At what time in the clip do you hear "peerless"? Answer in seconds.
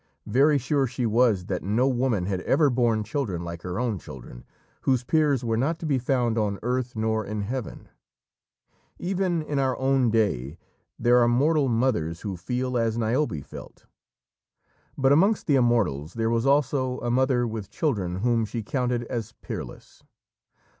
19.43-20.01